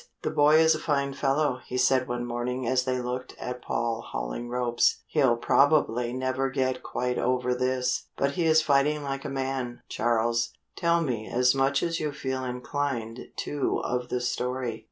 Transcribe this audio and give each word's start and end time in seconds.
"The 0.23 0.31
boy 0.31 0.55
is 0.55 0.73
a 0.73 0.79
fine 0.79 1.13
fellow," 1.13 1.61
he 1.67 1.77
said 1.77 2.07
one 2.07 2.25
morning 2.25 2.65
as 2.65 2.85
they 2.85 2.99
looked 2.99 3.35
at 3.39 3.61
Paul 3.61 4.01
hauling 4.01 4.49
ropes. 4.49 5.03
"He'll 5.05 5.35
probably 5.37 6.11
never 6.11 6.49
get 6.49 6.81
quite 6.81 7.19
over 7.19 7.53
this, 7.53 8.07
but 8.17 8.31
he 8.31 8.45
is 8.47 8.63
fighting 8.63 9.03
like 9.03 9.25
a 9.25 9.29
man, 9.29 9.83
Charles 9.89 10.53
tell 10.75 11.01
me 11.01 11.27
as 11.27 11.53
much 11.53 11.83
as 11.83 11.99
you 11.99 12.11
feel 12.13 12.43
inclined 12.43 13.27
to 13.35 13.79
of 13.83 14.09
the 14.09 14.21
story." 14.21 14.79